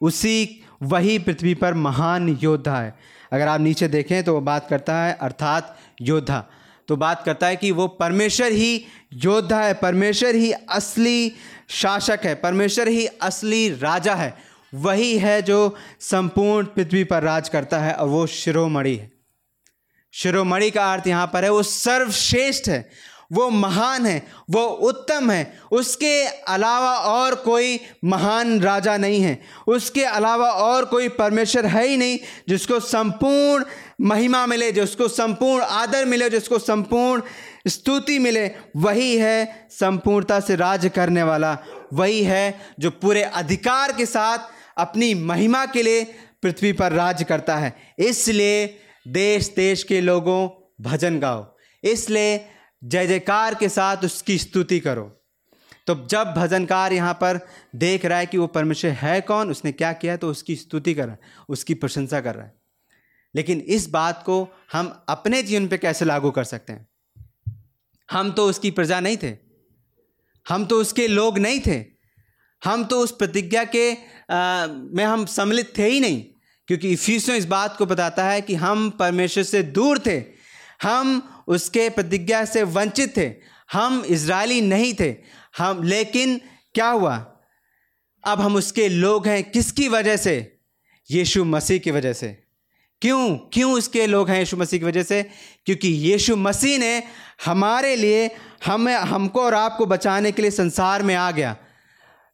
[0.00, 2.94] उसी, वही पृथ्वी पर महान योद्धा है।
[3.32, 6.44] अगर आप नीचे देखें तो वो बात करता है, अर्थात योद्धा।
[6.88, 11.32] तो बात करता है कि वो परमेश्वर ही योद्धा है, परमेश्वर ही असली
[11.68, 14.34] शासक है, परमेश्वर ही असली राजा है।
[14.74, 19.10] वही है जो संपूर्ण पृथ्वी पर राज करता है और वो शिरोमणि है।
[20.12, 22.88] शिरोमणि का अर्थ यहाँ पर है, वो सर्वश्रेष्ठ है,
[23.32, 30.04] वो महान है, वो उत्तम है। उसके अलावा और कोई महान राजा नहीं है। उसके
[30.04, 33.64] अलावा और कोई परमेश्वर है ही नहीं, जिसको संपूर्ण
[34.00, 37.22] महिमा मिले, जिसको संपूर्ण आदर मिले, जिसको संपूर्ण
[37.68, 41.58] स्तुति मिले। वही है संपूर्णता से राज करने वाला,
[41.92, 44.38] वही है जो पूरे अधिकार के साथ
[44.80, 46.04] अपनी महिमा के लिए
[46.42, 50.48] पृथ्वी पर राज करता है। इसलिए देश देश के लोगों,
[50.84, 52.46] भजन गाओ। इसलिए
[52.84, 55.16] जय जयकार के साथ उसकी स्तुति करो।
[55.86, 57.40] तो जब भजनकार यहाँ पर
[57.76, 61.02] देख रहा है कि वो परमेश्वर है कौन, उसने क्या किया तो उसकी स्तुति कर
[61.02, 62.54] रहा है, उसकी प्रशंसा कर रहा है।
[63.34, 66.88] लेकिन इस बात को हम अपने जीवन पे कैसे लागू कर सकते हैं?
[68.10, 69.36] हम तो उसकी प्रजा नहीं थे।
[70.48, 71.99] हम तो उसके लोग नहीं थे।
[72.64, 76.24] हम तो उस प्रतिज्ञा के आ, में हम सम्मिलित थे ही नहीं
[76.66, 80.24] क्योंकि इफिसियों इस बात को बताता है कि हम परमेश्वर से दूर थे
[80.82, 83.32] हम उसके प्रतिज्ञा से वंचित थे
[83.72, 85.16] हम इजरायली नहीं थे
[85.58, 86.40] हम लेकिन
[86.74, 87.32] क्या हुआ?
[88.24, 90.58] अब हम उसके लोग हैं किसकी वजह से?
[91.10, 92.42] यीशु मसीह की वजह से।
[93.00, 93.36] क्यों?
[93.36, 95.22] क्यों उसके लोग हैं यीशु मसीह की वजह से?
[95.66, 97.02] क्योंकि यीशु मसीह ने
[97.44, 98.30] हमारे लिए
[98.66, 101.56] हमें हमको और आपको बचाने के लिए संसार में आ गया।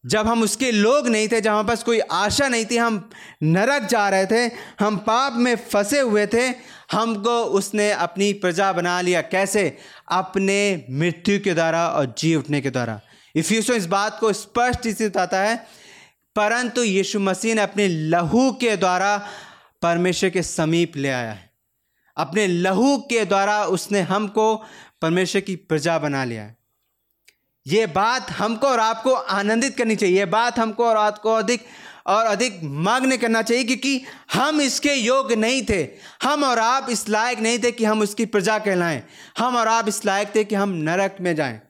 [0.06, 3.10] जब हम उसके लोग नहीं थे जब हमारे पास कोई आशा नहीं थी, हम
[3.42, 6.48] नरक जा रहे थे, हम पाप में फंसे हुए थे,
[6.92, 9.76] हमको उसने अपनी प्रजा बना लिया। कैसे?
[10.12, 13.00] अपने मृत्यु के द्वारा और जी उठने के द्वारा।
[13.36, 15.66] इफ्यूसो इस बात को स्पष्ट इसी बताता है,
[16.36, 19.16] परंतु यीशु मसीह ने अपने लहू के द्वारा
[19.82, 21.50] परमेश्वर के समीप ले आया है।
[22.16, 24.56] अपने लहू के द्वारा उसने हमको
[25.02, 26.56] परमेश्वर की प्रजा बना लिया है।
[27.66, 31.64] ये बात हमको और आपको आनंदित करनी चाहिए। ये बात हमको और आपको अधिक
[32.06, 34.02] और अधिक मग्न करना चाहिए क्योंकि
[34.32, 35.88] हम इसके योग्य नहीं थे।
[36.22, 39.02] हम और आप इस लायक नहीं थे कि हम उसकी प्रजा कहलाएँ।
[39.38, 41.60] हम और आप इस लायक थे कि हम नरक में जाएँ।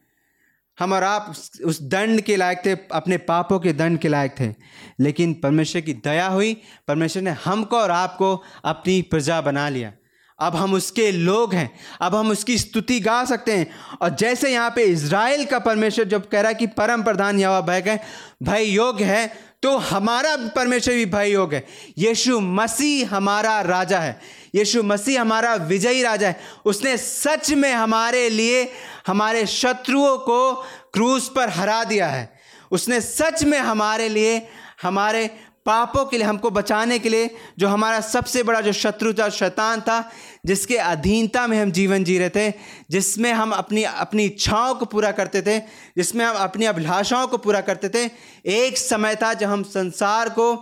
[0.80, 4.54] हम और आप उस दंड के लायक थे, अपने पापों के दंड के लायक थे।
[5.00, 9.92] लेकिन परमेश्वर की दया हुई, परमेश्वर ने हमको और आपको अपनी प्रजा बना लिया।
[10.38, 11.70] अब हम उसके लोग हैं।
[12.00, 13.66] अब हम उसकी स्तुति गा सकते हैं।
[14.02, 17.60] और जैसे यहाँ पे इज़राइल का परमेश्वर जब कह रहा है कि परम प्रधान यवा
[17.60, 17.98] भय गए
[18.42, 19.26] भय योग्य है
[19.62, 21.64] तो हमारा परमेश्वर भी भय योग है।
[21.98, 24.20] यीशु मसीह हमारा राजा है।
[24.54, 28.62] यीशु मसीह हमारा विजयी राजा है। उसने सच में हमारे लिए
[29.06, 30.52] हमारे शत्रुओं को
[30.92, 32.28] क्रूस पर हरा दिया है।
[32.70, 34.46] उसने सच में हमारे लिए
[34.82, 35.30] हमारे
[35.66, 39.80] पापों के लिए, हमको बचाने के लिए जो हमारा सबसे बड़ा जो शत्रु था, शैतान
[39.80, 40.10] था,
[40.46, 42.50] जिसके अधीनता में हम जीवन जी रहे थे,
[42.90, 45.58] जिसमें हम अपनी अपनी इच्छाओं को पूरा करते थे,
[45.96, 48.10] जिसमें हम अपनी अभिलाषाओं को पूरा करते थे,
[48.46, 50.52] एक समय था जब हम संसार को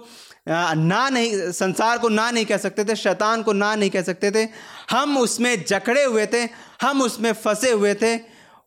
[0.48, 4.30] ना नहीं, संसार को ना नहीं कह सकते थे, शैतान को ना नहीं कह सकते
[4.30, 4.48] थे।
[4.90, 6.42] हम उसमें जकड़े हुए थे,
[6.82, 8.16] हम उसमें फंसे हुए थे।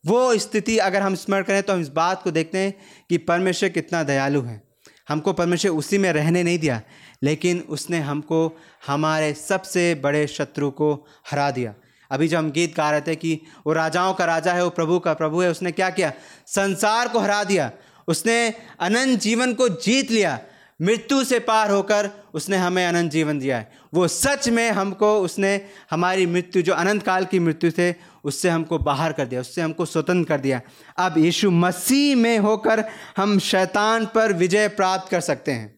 [0.04, 2.74] वो स्थिति अगर हम स्मरण करें तो हम इस बात को देखते हैं
[3.10, 4.67] कि परमेश्वर कितना दयालु है।
[5.10, 6.82] हमको परमेश्वर उसी में रहने नहीं दिया,
[7.24, 11.74] लेकिन उसने हमको, हमारे सबसे बड़े शत्रु को हरा दिया।
[12.12, 15.00] अभी जो हम गीत गा रहे थे कि वो राजाओं का राजा है, वो प्रभु
[15.00, 16.14] का प्रभु है, उसने क्या किया?
[16.48, 17.72] संसार को हरा दिया।
[18.08, 20.40] उसने अनंत जीवन को जीत लिया।
[20.82, 25.62] मृत्यु से पार होकर उसने हमें अनंत जीवन दिया है। वो सच में हमको, उसने
[25.92, 27.92] हमारी मृत्यु, जो अनंत काल की मृत्यु थे
[28.28, 30.62] उससे हमको बाहर कर दिया, उससे हमको स्वतंत्र कर दिया।
[30.98, 32.84] अब यीशु मसीह में होकर
[33.18, 35.78] हम शैतान पर विजय प्राप्त कर सकते हैं।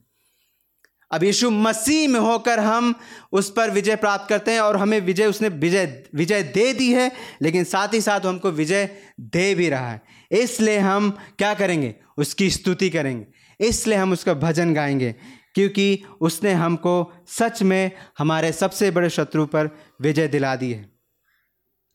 [1.11, 2.95] अब यीशु मसीह में होकर हम
[3.31, 7.11] उस पर विजय प्राप्त करते हैं और हमें विजय, उसने विजय विजय दे दी है,
[7.41, 11.95] लेकिन साथ ही साथ हमको विजय दे भी रहा है। इसलिए हम क्या करेंगे?
[12.17, 13.27] उसकी स्तुति करेंगे।
[13.65, 15.15] इसलिए हम उसका भजन गाएँगे,
[15.55, 19.69] क्योंकि उसने हमको सच में हमारे सबसे बड़े शत्रु पर
[20.01, 20.98] विजय दिला दी है।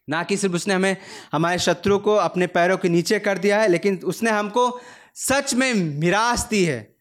[0.08, 0.96] ना कि सिर्फ़ उसने हमें,
[1.32, 4.80] हमारे शत्रु को अपने पैरों के नीचे कर दिया है, लेकिन उसने हमको
[5.14, 6.94] सच में मिरास दी है।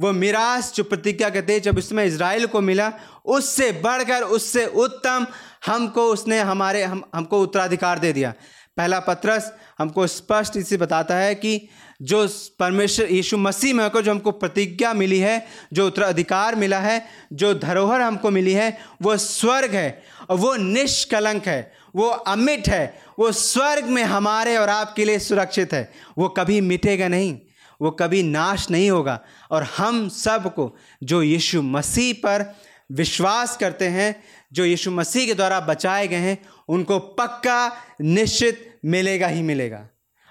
[0.00, 2.92] वो मिरास जो प्रतिज्ञा कहते हैं, जब उसमें इसराइल को मिला,
[3.24, 5.26] उससे बढ़कर उससे उत्तम
[5.66, 8.34] हमको उसने हमारे, हम, हमको उत्तराधिकार दे दिया।
[8.76, 11.68] पहला पत्रस हमको स्पष्ट इसे बताता है कि
[12.02, 17.06] जो परमेश्वर यीशु मसीह में को जो हमको प्रतिज्ञा मिली है, जो उत्तराधिकार मिला है,
[17.32, 23.02] जो धरोहर हमको मिली है, वो स्वर्ग है और वो निष्कलंक है। वो अमिट है,
[23.18, 27.38] वो स्वर्ग में हमारे और आपके लिए सुरक्षित है। वो कभी मिटेगा नहीं,
[27.80, 32.56] वो कभी नाश नहीं होगा। और हम सबको जो यीशु मसीह पर
[32.92, 39.26] विश्वास करते हैं, जो यीशु मसीह के द्वारा बचाए गए हैं, उनको पक्का, निश्चित मिलेगा
[39.26, 39.88] ही मिलेगा।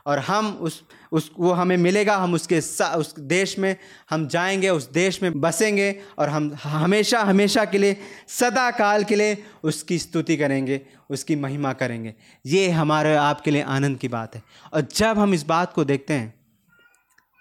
[0.07, 2.57] और हम उस उस, वो हमें मिलेगा, हम उसके
[2.97, 3.75] उस देश में,
[4.09, 7.97] हम जाएँगे, उस देश में बसेंगे और हम हमेशा हमेशा के लिए,
[8.29, 12.13] सदा काल के लिए उसकी स्तुति करेंगे, उसकी महिमा करेंगे।
[12.45, 14.43] ये हमारे, आपके लिए आनंद की बात है।
[14.73, 16.33] और जब हम इस बात को देखते हैं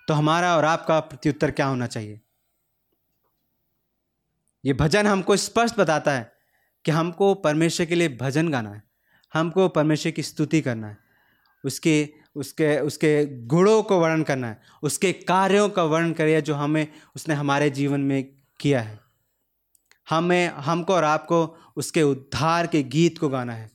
[0.09, 2.21] तो हमारा और आपका प्रत्युत्तर क्या होना चाहिए?
[4.65, 6.33] ये भजन हमको स्पष्ट बताता है
[6.85, 8.83] कि हमको परमेश्वर के लिए भजन गाना है,
[9.35, 10.99] हमको परमेश्वर की स्तुति करना है,
[11.65, 16.89] उसके उसके उसके गुणों को वर्णन करना है, उसके कार्यों का वर्णन करिए जो हमें,
[17.17, 18.29] उसने हमारे जीवन में
[18.61, 19.01] किया है।
[20.11, 23.71] हमें, हमको और आपको उसके उद्धार के गीत को गाना है।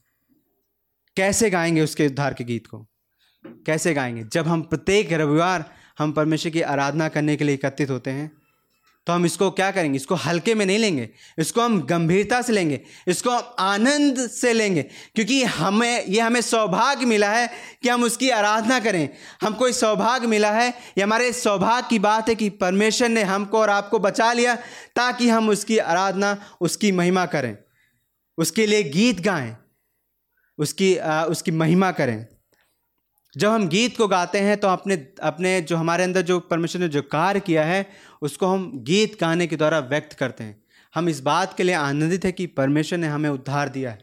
[1.17, 2.87] कैसे गाएँगे उसके उद्धार के गीत को?
[3.45, 4.23] कैसे गाएँगे?
[4.23, 8.40] जब हम प्रत्येक रविवार हम परमेश्वर की आराधना करने के लिए एकत्रित होते हैं
[9.05, 9.95] तो हम इसको क्या करेंगे?
[9.95, 11.09] इसको हल्के में नहीं लेंगे।
[11.39, 14.83] इसको हम गंभीरता से लेंगे। इसको हम आनंद से लेंगे।
[15.15, 17.49] क्योंकि हमें ये हमें सौभाग्य मिला है
[17.83, 19.09] कि हम उसकी आराधना करें।
[19.41, 23.59] हमको ये सौभाग्य मिला है ये हमारे सौभाग्य की बात है कि परमेश्वर ने हमको
[23.59, 24.55] और आपको बचा लिया
[24.95, 27.57] ताकि हम उसकी आराधना उसकी महिमा करें।
[28.37, 29.57] उसके लिए गीत गाएँ।
[30.57, 32.27] उसकी आ, उसकी महिमा करें।
[33.37, 36.87] जब हम गीत को गाते हैं तो अपने अपने जो हमारे अंदर जो परमेश्वर ने
[36.87, 37.89] जो कार्य किया है,
[38.21, 40.63] उसको हम गीत गाने के द्वारा व्यक्त करते हैं।
[40.95, 43.99] हम इस बात के लिए आनंदित है कि परमेश्वर ने हमें उद्धार दिया है।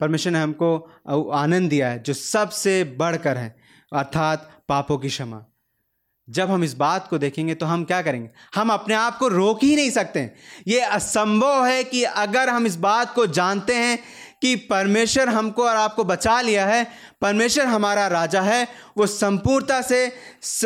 [0.00, 3.56] परमेश्वर ने हमको आनंद दिया है, जो सबसे बढ़कर है,
[3.92, 5.44] अर्थात पापों की क्षमा।
[6.28, 8.30] जब हम इस बात को देखेंगे तो हम क्या करेंगे?
[8.54, 10.30] हम अपने आप को रोक ही नहीं सकते।
[10.68, 13.98] ये असंभव है कि अगर हम इस बात को जानते हैं
[14.42, 16.86] कि परमेश्वर हमको और आपको बचा लिया है।
[17.20, 20.06] परमेश्वर हमारा राजा है। वो संपूर्णता से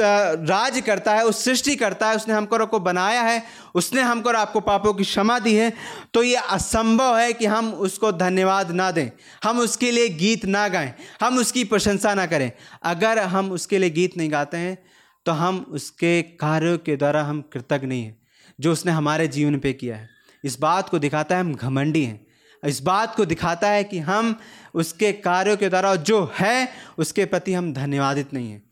[0.00, 3.42] राज करता है, उस सृष्टि करता है। उसने हमको को बनाया है।
[3.74, 5.72] उसने हमको और आपको पापों की क्षमा दी है।
[6.14, 9.08] तो ये असंभव है कि हम उसको धन्यवाद ना दें।
[9.44, 12.50] हम उसके लिए गीत ना गाएँ। हम उसकी प्रशंसा ना करें।
[12.84, 14.78] अगर हम उसके लिए गीत नहीं गाते हैं
[15.26, 18.16] तो हम उसके कार्यों के द्वारा हम कृतज्ञ नहीं हैं,
[18.58, 20.08] जो उसने हमारे जीवन पे किया है।
[20.44, 22.20] इस बात को दिखाता है हम घमंडी हैं।
[22.64, 24.38] इस बात को दिखाता है कि हम
[24.74, 28.62] उसके कार्यों के द्वारा जो है, उसके प्रति हम धन्यवादित नहीं हैं।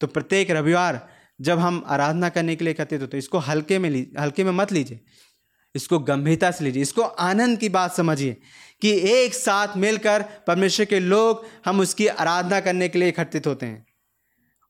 [0.00, 1.08] तो प्रत्येक रविवार
[1.40, 4.72] जब हम आराधना करने के लिए कहते थे तो इसको हल्के में हल्के में मत
[4.72, 5.00] लीजिए।
[5.74, 8.36] इसको गंभीरता से लीजिए। इसको आनंद की बात समझिए
[8.82, 13.66] कि एक साथ मिलकर परमेश्वर के लोग हम उसकी आराधना करने के लिए इकट्ठित होते
[13.66, 13.84] हैं।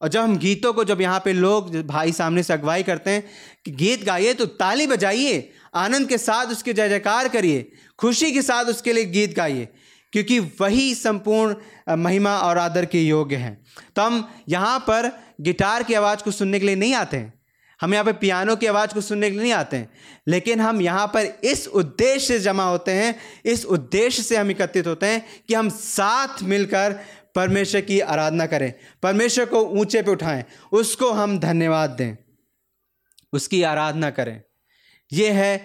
[0.01, 3.23] और जब हम गीतों को जब यहाँ पे लोग भाई सामने से अगवाई करते हैं
[3.65, 5.39] कि गीत गाइए तो ताली बजाइए
[5.77, 9.69] आनंद के साथ उसके जय जयकार करिए, खुशी के साथ उसके लिए गीत गाइए,
[10.13, 13.57] क्योंकि वही संपूर्ण महिमा और आदर के योग्य हैं।
[13.97, 15.11] तो हम यहाँ पर
[15.41, 17.33] गिटार की आवाज़ को सुनने के लिए नहीं आते हैं।
[17.81, 19.91] हम यहाँ पर पियानो की आवाज़ को सुनने के लिए नहीं आते हैं।
[20.29, 24.87] लेकिन हम यहाँ पर इस उद्देश्य से जमा होते हैं, इस उद्देश्य से हम एकत्रित
[24.87, 26.99] होते हैं कि हम साथ मिलकर
[27.35, 32.17] परमेश्वर की आराधना करें, परमेश्वर को ऊँचे पे उठाएँ, उसको हम धन्यवाद दें,
[33.33, 34.41] उसकी आराधना करें।
[35.13, 35.57] ये है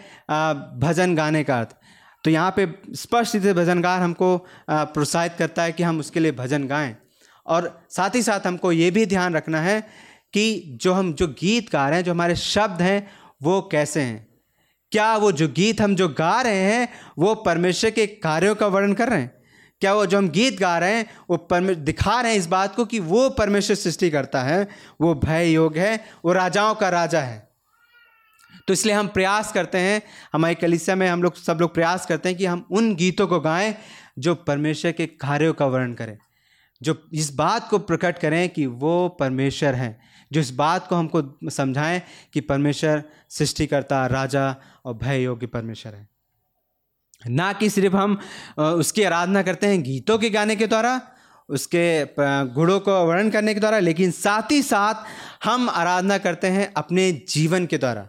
[0.80, 1.76] भजन गाने का अर्थ।
[2.24, 4.38] तो यहाँ पे स्पष्ट से भजनगार हमको
[4.70, 6.96] प्रोत्साहित करता है कि हम उसके लिए भजन गाएँ।
[7.46, 9.80] और साथ ही साथ हमको ये भी ध्यान रखना है
[10.34, 13.12] कि जो हम, जो गीत गा रहे हैं, जो हमारे शब्द हैं,
[13.44, 14.28] वो कैसे हैं?
[14.92, 18.94] क्या वो जो गीत हम जो गा रहे हैं, वो परमेश्वर के कार्यों का वर्णन
[18.94, 19.32] कर रहे हैं?
[19.82, 22.76] क्या वो जो हम गीत गा रहे हैं, वो परमे, दिखा रहे हैं इस बात
[22.76, 24.68] को कि वो परमेश्वर सृष्टि करता है,
[25.02, 27.51] वो भय योग है, वो राजाओं का राजा है।
[28.68, 30.02] तो इसलिए हम प्रयास करते हैं,
[30.34, 33.40] हमारी कलिसिया में हम लोग, सब लोग प्रयास करते हैं कि हम उन गीतों को
[33.40, 33.76] गाएँ
[34.20, 36.18] जो परमेश्वर के कार्यों का वर्णन करें,
[36.82, 40.00] जो इस बात को प्रकट करें कि वो परमेश्वर हैं,
[40.32, 42.02] जो इस बात को हमको समझाएँ
[42.34, 46.08] कि परमेश्वर सृष्टिकर्ता, राजा और भय योग्य परमेश्वर है।
[47.30, 48.18] ना कि सिर्फ़ हम
[48.60, 51.02] उसकी आराधना करते हैं गीतों के गाने के द्वारा,
[51.50, 52.06] उसके
[52.54, 55.04] गुणों को वर्णन करने के द्वारा, लेकिन साथ ही साथ
[55.44, 58.08] हम आराधना करते हैं अपने जीवन के द्वारा।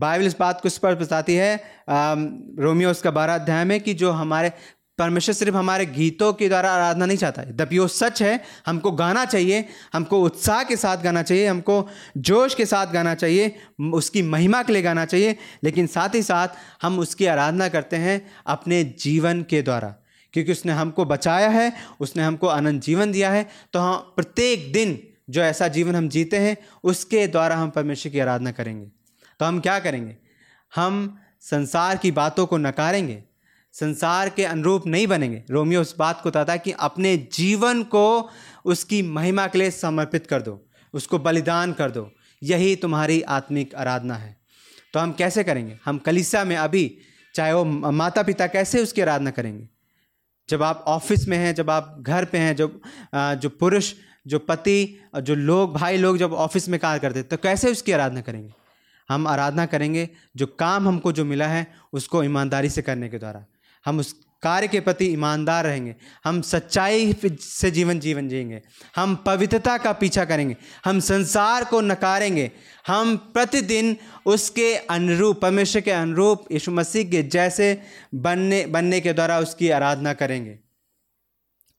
[0.00, 1.54] बाइबल इस बात को स्पष्ट बताती है
[1.88, 4.52] रोमियो उसका बारह अध्याय में कि जो हमारे,
[4.98, 9.24] परमेश्वर सिर्फ़ हमारे गीतों के द्वारा आराधना नहीं चाहता है। दबियो सच है, हमको गाना
[9.24, 13.54] चाहिए, हमको उत्साह के साथ गाना चाहिए, हमको जोश के साथ गाना चाहिए,
[13.92, 16.48] उसकी महिमा के लिए गाना चाहिए, लेकिन साथ ही साथ
[16.82, 19.94] हम उसकी आराधना करते हैं अपने जीवन के द्वारा।
[20.34, 24.98] क्योंकि उसने हमको बचाया है, उसने हमको अनंत जीवन दिया है तो हम प्रत्येक दिन
[25.30, 28.99] जो ऐसा जीवन हम जीते हैं, उसके द्वारा हम परमेश्वर की आराधना करेंगे।
[29.40, 30.16] तो हम क्या करेंगे?
[30.74, 33.22] हम संसार की बातों को नकारेंगे।
[33.72, 38.30] संसार के अनुरूप नहीं बनेंगे। रोमियो उस बात को बताता है कि अपने जीवन को
[38.64, 42.10] उसकी महिमा के लिए समर्पित कर दो। उसको बलिदान कर दो।
[42.42, 44.36] यही तुम्हारी आत्मिक आराधना है।
[44.94, 45.78] तो हम कैसे करेंगे?
[45.84, 46.98] हम कलिसा में अभी,
[47.34, 49.68] चाहे वो माता पिता कैसे उसकी आराधना करेंगे?
[50.48, 52.80] जब आप ऑफ़िस में हैं, जब आप घर पे हैं जो
[53.14, 53.94] जो पुरुष,
[54.26, 58.20] जो पति, जो लोग, भाई लोग जब ऑफ़िस में कार्य करते तो कैसे उसकी आराधना
[58.20, 58.52] करेंगे?
[59.10, 63.44] हम आराधना करेंगे, जो काम हमको जो मिला है, उसको ईमानदारी से करने के द्वारा।
[63.84, 68.62] हम उस कार्य के प्रति ईमानदार रहेंगे। हम सच्चाई से जीवन जीवन जिएँगे।
[68.96, 72.50] हम पवित्रता का पीछा करेंगे। हम संसार को नकारेंगे।
[72.86, 73.96] हम प्रतिदिन
[74.26, 77.82] उसके अनुरूप, परमेश्वर के अनुरूप, यीशु मसीह के जैसे
[78.14, 80.58] बनने बनने के द्वारा उसकी आराधना करेंगे।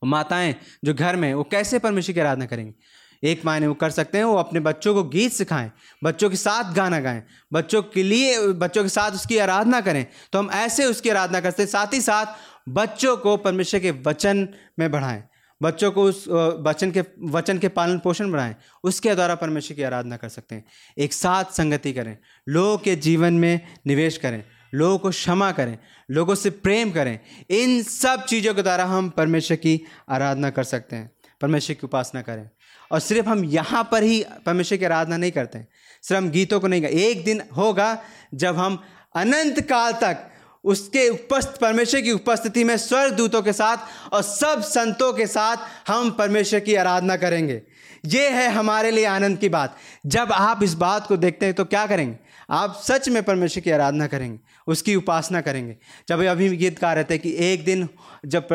[0.04, 2.74] माताएँ जो घर में वो कैसे परमेश्वर की आराधना करेंगे?
[3.24, 5.72] एक मायने वो कर सकते हैं, वो अपने बच्चों को गीत सिखाएँ,
[6.04, 10.40] बच्चों के साथ गाना गाएँ, बच्चों के लिए, बच्चों के साथ उसकी आराधना करें। तो
[10.40, 12.26] हम ऐसे उसकी आराधना करते हैं, साथ ही साथ
[12.70, 14.48] बच्चों को परमेश्वर के वचन
[14.80, 15.24] में बढ़ाएँ,
[15.62, 16.26] बच्चों को उस
[16.66, 20.66] वचन के वचन के पालन पोषण बढ़ाएँ, उसके द्वारा परमेश्वर की आराधना कर सकते हैं।
[20.98, 22.18] एक साथ संगति करें,
[22.48, 24.44] लोगों के जीवन में निवेश करें,
[24.74, 25.78] लोगों को क्षमा करें,
[26.10, 27.20] लोगों से प्रेम करें,
[27.52, 31.12] इन सब चीज़ों के द्वारा हम परमेश्वर की आराधना कर सकते हैं,
[31.42, 32.50] परमेश्वर की उपासना करें।
[32.92, 35.68] और सिर्फ़ हम यहाँ पर ही परमेश्वर की आराधना नहीं करते हैं।
[36.04, 37.98] सिर्फ़ हम गीतों को नहीं गा एक दिन होगा
[38.34, 38.84] जब हम
[39.16, 40.28] अनंत काल तक
[40.64, 45.58] उसके उपस्थ, परमेश्वर की उपस्थिति में स्वर्ग दूतों के साथ और सब संतों के साथ
[45.88, 47.62] हम परमेश्वर की आराधना करेंगे।
[48.06, 49.76] ये है हमारे लिए आनंद की बात।
[50.06, 52.18] जब आप इस बात को देखते हैं तो क्या करेंगे?
[52.50, 55.76] आप सच में परमेश्वर की आराधना करेंगे। उसकी उपासना करेंगे।
[56.10, 57.88] जब अभी गीत गा रहे थे कि एक दिन
[58.26, 58.48] जब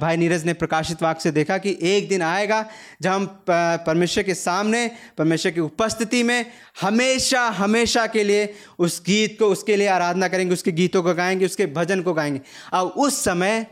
[0.00, 2.64] भाई नीरज ने प्रकाशित वाक्य से देखा कि एक दिन आएगा
[3.02, 6.46] जब हम परमेश्वर के सामने, परमेश्वर की उपस्थिति में
[6.80, 11.46] हमेशा हमेशा के लिए उस गीत को, उसके लिए आराधना करेंगे, उसके गीतों को गाएँगे,
[11.46, 12.40] उसके भजन को गाएँगे।
[12.72, 13.66] और उस समय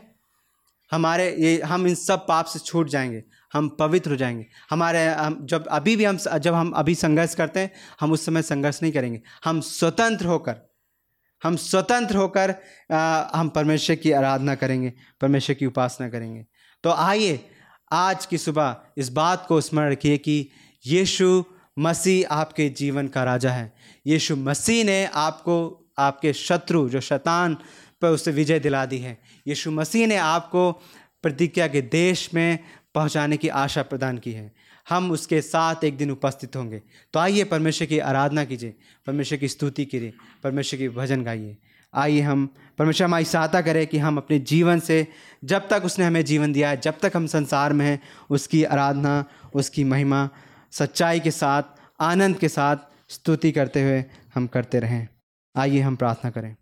[0.91, 3.23] हमारे ये, हम इन सब पाप से छूट जाएँगे,
[3.53, 7.59] हम पवित्र हो जाएँगे। हमारे, हम जब अभी भी हम जब हम अभी संघर्ष करते
[7.59, 10.68] हैं, हम उस समय संघर्ष नहीं करेंगे। हम स्वतंत्र होकर
[11.43, 12.55] हम स्वतंत्र होकर
[13.33, 16.45] हम परमेश्वर की आराधना करेंगे, परमेश्वर की उपासना करेंगे।
[16.83, 17.39] तो आइए,
[17.91, 20.49] आज की सुबह इस बात को स्मरण रखिए कि
[20.87, 21.43] यीशु
[21.79, 23.73] मसीह आपके जीवन का राजा है।
[24.07, 27.57] यीशु मसीह ने आपको, आपके शत्रु, जो शैतान
[28.01, 29.17] पर उससे विजय दिला दी है,
[29.47, 30.71] यीशु मसीह ने आपको
[31.23, 32.59] प्रतिज्ञा के देश में
[32.95, 34.51] पहुँचाने की आशा प्रदान की है।
[34.89, 36.81] हम उसके साथ एक दिन उपस्थित होंगे।
[37.13, 38.75] तो आइए परमेश्वर की आराधना कीजिए,
[39.05, 40.13] परमेश्वर की स्तुति कीजिए,
[40.43, 41.57] परमेश्वर की भजन गाइए।
[41.93, 45.07] आइए हम, परमेश्वर हमारी सहायता करें कि हम अपने जीवन से,
[45.43, 49.25] जब तक उसने हमें जीवन दिया है, जब तक हम संसार में हैं, उसकी आराधना,
[49.53, 50.29] उसकी महिमा,
[50.71, 51.63] सच्चाई के साथ,
[51.99, 52.77] आनंद के साथ
[53.09, 55.07] स्तुति करते हुए हम करते रहें।
[55.55, 56.55] आइए हम प्रार्थना करें।